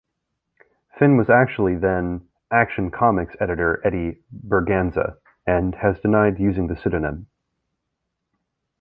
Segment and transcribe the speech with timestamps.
[0.97, 7.27] Finn was actually then-"Action Comics" editor Eddie Berganza, and has denied using the pseudonym.